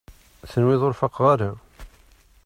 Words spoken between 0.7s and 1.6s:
ur faqeɣ ara?